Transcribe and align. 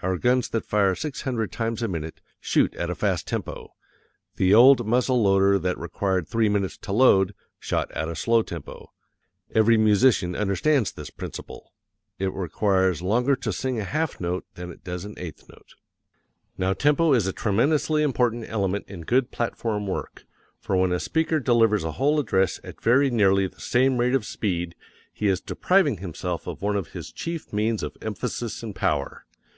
Our 0.00 0.16
guns 0.16 0.48
that 0.48 0.64
fire 0.64 0.94
six 0.94 1.20
hundred 1.20 1.52
times 1.52 1.82
a 1.82 1.88
minute, 1.88 2.22
shoot 2.40 2.74
at 2.76 2.88
a 2.88 2.94
fast 2.94 3.26
tempo; 3.28 3.74
the 4.36 4.54
old 4.54 4.86
muzzle 4.86 5.22
loader 5.22 5.58
that 5.58 5.76
required 5.78 6.26
three 6.26 6.48
minutes 6.48 6.78
to 6.78 6.92
load, 6.92 7.34
shot 7.58 7.92
at 7.92 8.08
a 8.08 8.16
slow 8.16 8.40
tempo. 8.40 8.94
Every 9.54 9.76
musician 9.76 10.34
understands 10.34 10.90
this 10.90 11.10
principle: 11.10 11.74
it 12.18 12.32
requires 12.32 13.02
longer 13.02 13.36
to 13.36 13.52
sing 13.52 13.78
a 13.78 13.84
half 13.84 14.18
note 14.18 14.46
than 14.54 14.72
it 14.72 14.82
does 14.82 15.04
an 15.04 15.16
eighth 15.18 15.46
note. 15.50 15.74
Now 16.56 16.72
tempo 16.72 17.12
is 17.12 17.26
a 17.26 17.32
tremendously 17.34 18.02
important 18.02 18.48
element 18.48 18.86
in 18.88 19.02
good 19.02 19.30
platform 19.30 19.86
work, 19.86 20.24
for 20.58 20.74
when 20.78 20.92
a 20.92 20.98
speaker 20.98 21.38
delivers 21.38 21.84
a 21.84 21.92
whole 21.92 22.18
address 22.18 22.58
at 22.64 22.80
very 22.80 23.10
nearly 23.10 23.46
the 23.46 23.60
same 23.60 23.98
rate 23.98 24.14
of 24.14 24.24
speed 24.24 24.74
he 25.12 25.28
is 25.28 25.42
depriving 25.42 25.98
himself 25.98 26.46
of 26.46 26.62
one 26.62 26.76
of 26.76 26.92
his 26.94 27.12
chief 27.12 27.52
means 27.52 27.82
of 27.82 27.98
emphasis 28.00 28.62
and 28.62 28.74
power. 28.74 29.26